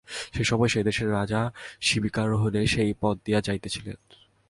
সেই 0.33 0.43
সময় 0.43 0.69
সেই 0.69 0.83
দেশের 0.83 1.11
রাজা 1.11 1.41
শিবিকারোহণে 1.81 2.61
সেই 2.67 2.93
পথ 3.01 3.15
দিয়া 3.25 3.39
যাইতেছিলেন। 3.41 3.97